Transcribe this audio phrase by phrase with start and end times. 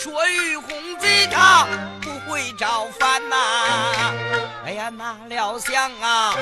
[0.00, 0.68] 说玉红
[1.00, 1.66] 贼他
[2.00, 3.36] 不会造反呐！
[4.64, 6.36] 哎呀，哪料想啊，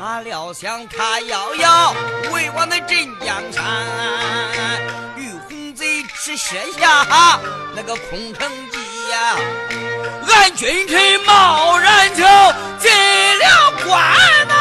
[0.00, 1.94] 哪料想他要要
[2.32, 3.62] 为王的镇江山。
[6.18, 7.38] 是设下
[7.72, 8.78] 那个空城计
[9.12, 9.36] 呀，
[10.28, 12.24] 俺君臣贸然就
[12.80, 12.90] 进
[13.38, 14.55] 了关呐。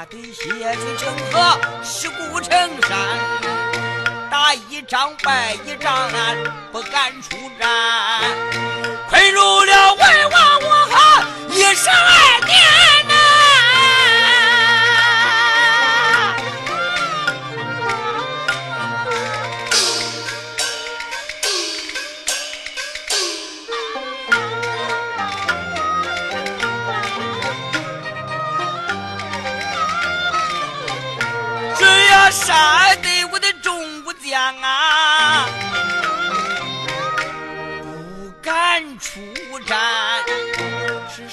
[0.00, 2.50] 大队血去成河，尸骨成
[2.88, 2.98] 山，
[4.30, 6.10] 打一仗败一仗，
[6.72, 7.68] 不敢出战，
[9.10, 9.94] 困入了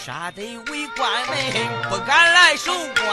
[0.07, 1.37] 杀得为官们
[1.89, 3.05] 不敢来守关。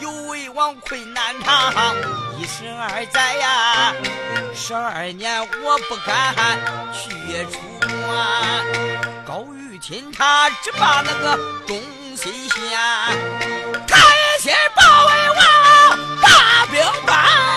[0.00, 1.92] 有为王困难他，
[2.38, 3.92] 一生二载呀，
[4.54, 6.34] 十二年我不敢
[6.94, 7.10] 去
[7.52, 7.60] 出
[8.06, 8.16] 关。
[9.26, 11.78] 高玉清他只把那个忠
[12.16, 12.58] 心献，
[13.86, 15.98] 他也先保卫王。
[16.22, 17.47] 大兵班。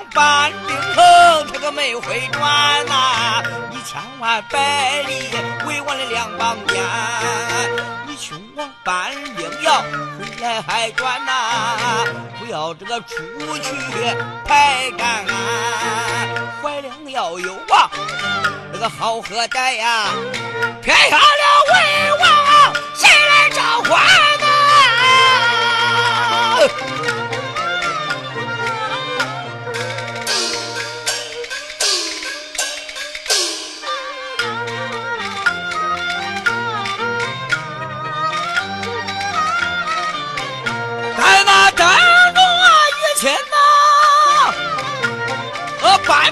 [0.00, 5.28] 你兄长搬兵横，他个没回转呐，你千万百里
[5.66, 6.82] 魏王的两帮边。
[8.06, 12.06] 你兄王搬兵要回来还转呐，
[12.38, 13.14] 不要这个出
[13.58, 13.74] 去
[14.46, 15.26] 抬干，
[16.62, 17.90] 怀良要有啊。
[18.78, 20.06] 个好喝歹呀，
[20.82, 21.22] 偏下了
[21.68, 24.00] 魏王，谁来召唤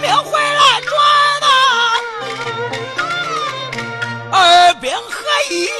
[0.00, 0.96] 兵回来转
[1.40, 1.46] 呐，
[4.32, 5.70] 二兵合一呀，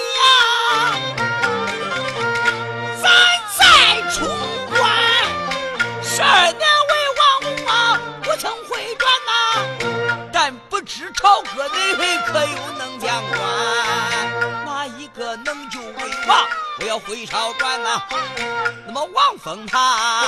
[3.00, 3.08] 咱
[3.56, 3.62] 再
[4.10, 4.26] 冲
[4.70, 4.76] 关。
[6.02, 9.30] 十二年为王公啊，不曾回转呐。
[10.32, 11.70] 但不知朝歌人
[12.26, 13.38] 可有能将官，
[14.66, 15.94] 哪一个能救为
[16.26, 16.44] 王？
[16.80, 18.02] 我要回朝转呐。
[18.84, 20.24] 那么王封他，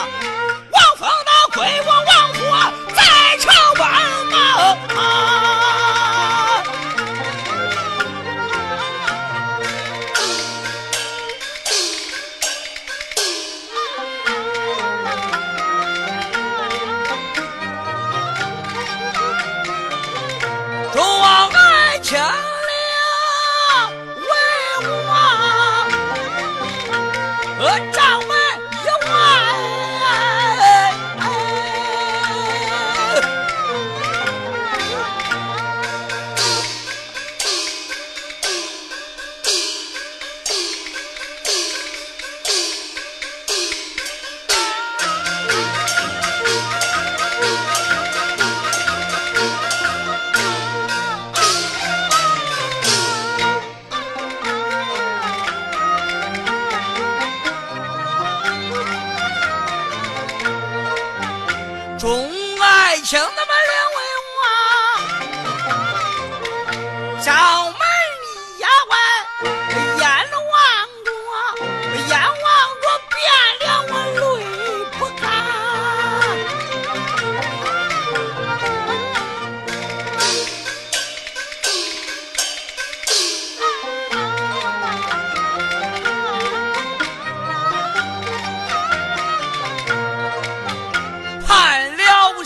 [0.71, 2.39] 王封那归我王虎
[2.95, 3.30] 在。
[4.61, 5.40] 啊。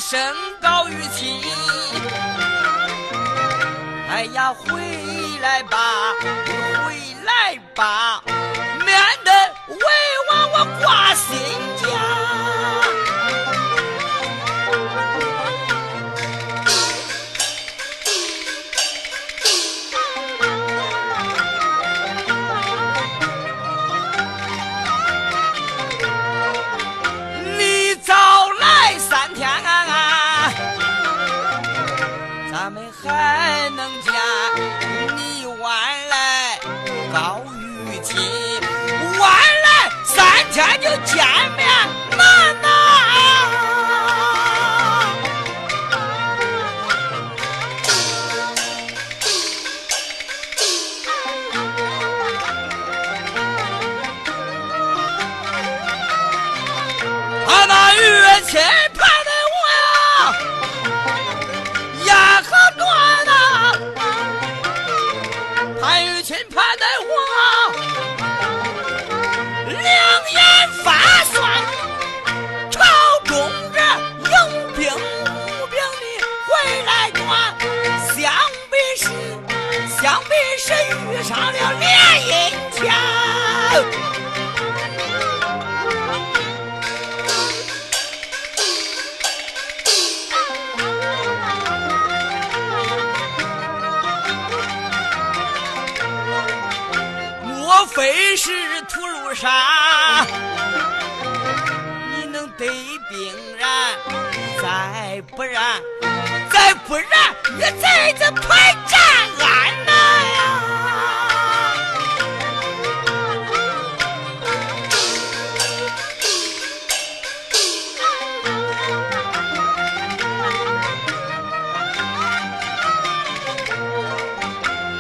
[0.06, 1.40] 身高于亲。
[4.10, 4.78] 哎呀，回
[5.40, 6.12] 来吧，
[6.84, 6.94] 回
[7.24, 8.33] 来吧。
[105.14, 105.80] 再不然，
[106.50, 107.06] 再不然，
[107.56, 109.00] 你在这排站
[109.38, 109.46] 俺
[109.86, 109.92] 呐
[110.34, 110.36] 呀！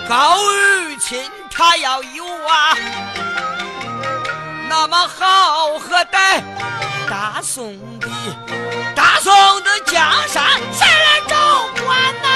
[0.08, 2.76] 高玉清他要有啊，
[4.68, 6.40] 那么好喝待
[7.10, 8.06] 大宋的。
[9.24, 11.34] 送的江山谁来照
[11.82, 12.33] 管呐？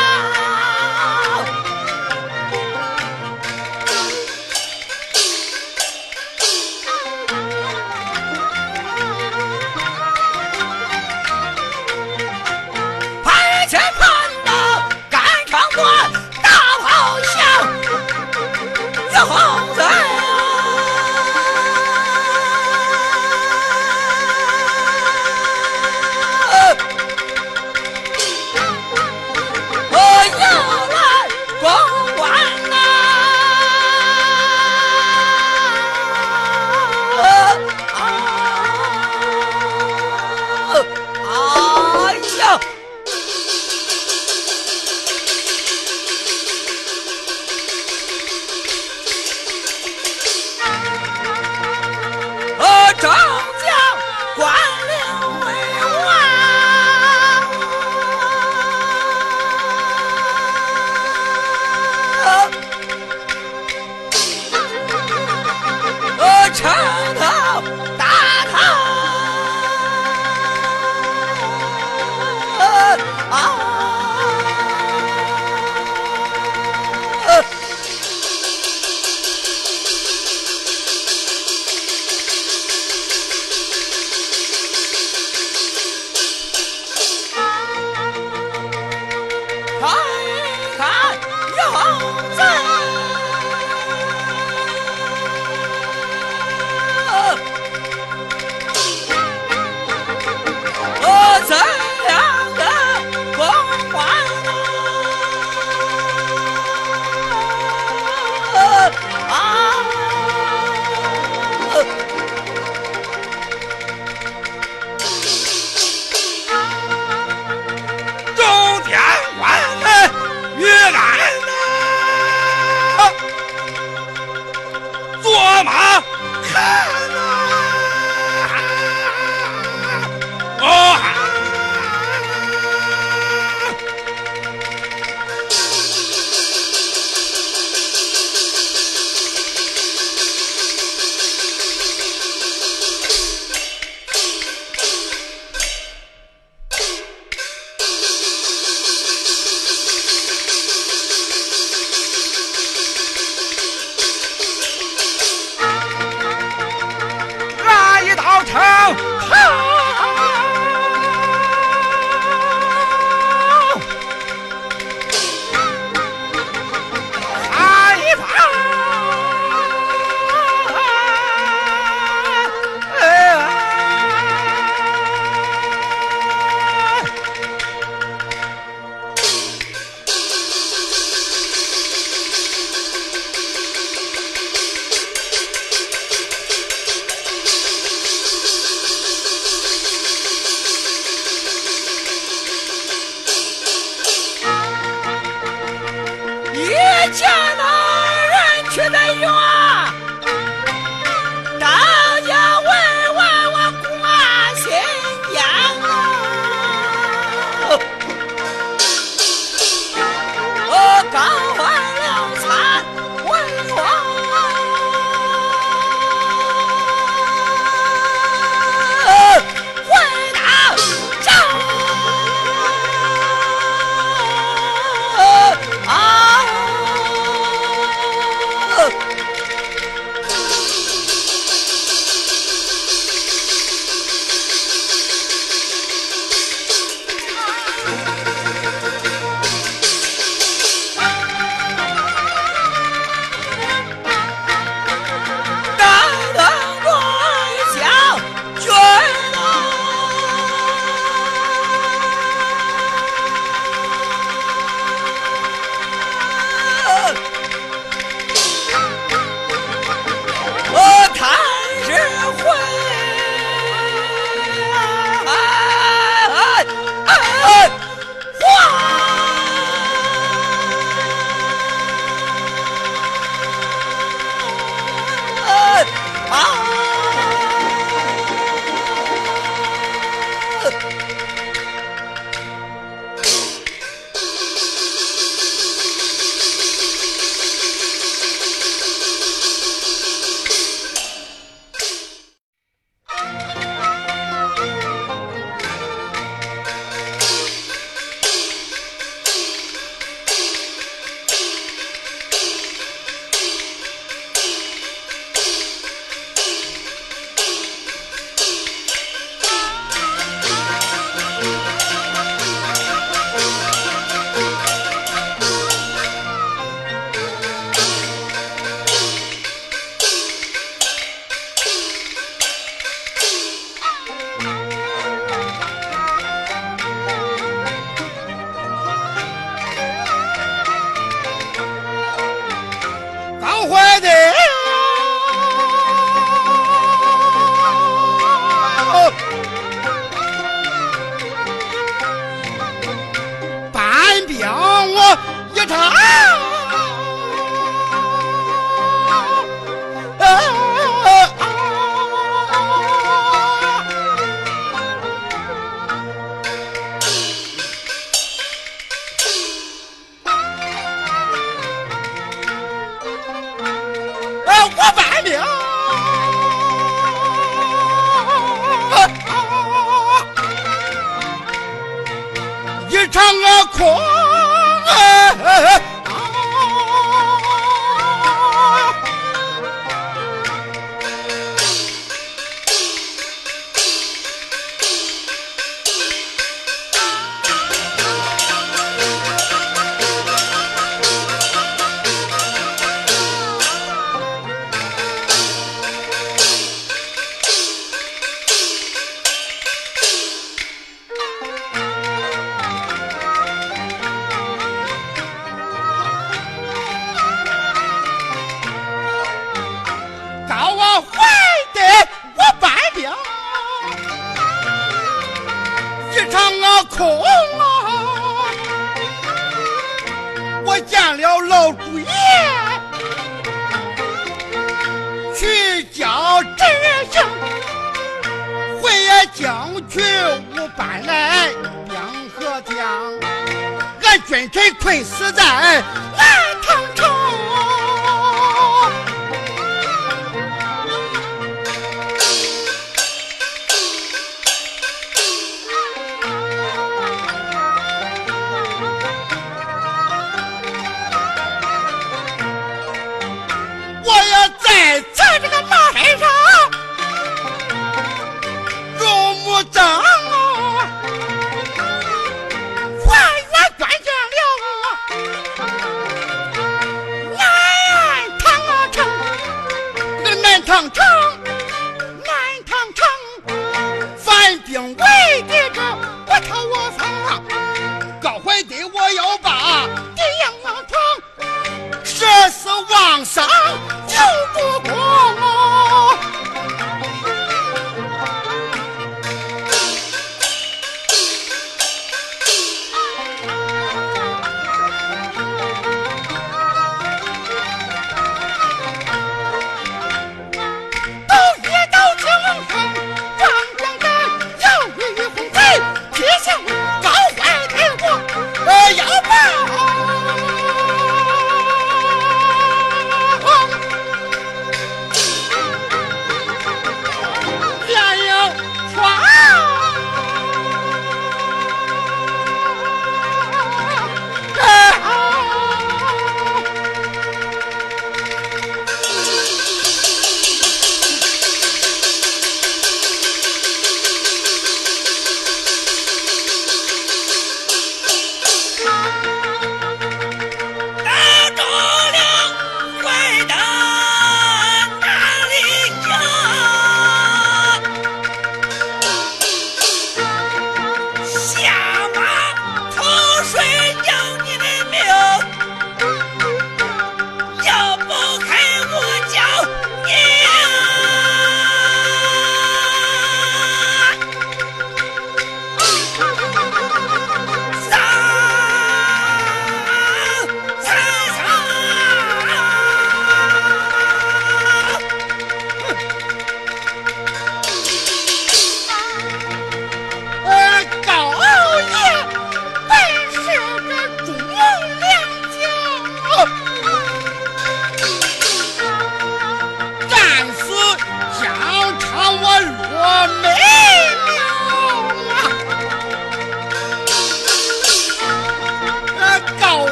[483.24, 483.97] song.